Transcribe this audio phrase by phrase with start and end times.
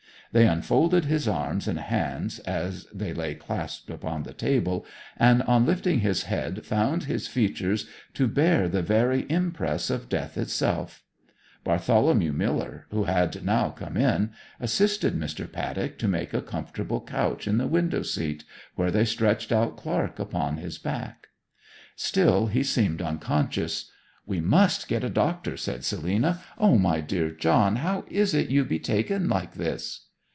[0.33, 4.85] They unfolded his arms and hands as they lay clasped upon the table,
[5.17, 10.37] and on lifting his head found his features to bear the very impress of death
[10.37, 11.03] itself.
[11.65, 15.51] Bartholomew Miller, who had now come in, assisted Mr.
[15.51, 18.45] Paddock to make a comfortable couch in the window seat,
[18.75, 21.27] where they stretched out Clark upon his back.
[21.97, 23.91] Still he seemed unconscious.
[24.25, 26.39] 'We must get a doctor,' said Selina.
[26.57, 30.05] 'O, my dear John, how is it you be taken like this?'